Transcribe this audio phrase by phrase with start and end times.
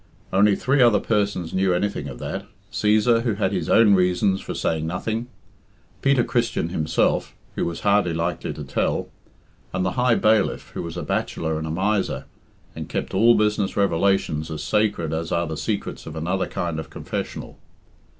[0.33, 4.55] Only three other persons knew anything of that Cæsar, who had his own reasons for
[4.55, 5.27] saying nothing;
[6.01, 9.09] Peter Christian himself, who was hardly likely to tell;
[9.71, 12.25] and the High Bailiff, who was a bachelor and a miser,
[12.75, 16.89] and kept all business revelations as sacred as are the secrets of another kind of
[16.89, 17.59] confessional.